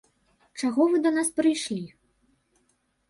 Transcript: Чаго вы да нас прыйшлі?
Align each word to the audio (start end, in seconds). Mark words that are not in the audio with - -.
Чаго 0.61 0.87
вы 0.93 1.01
да 1.05 1.11
нас 1.19 1.29
прыйшлі? 1.41 1.85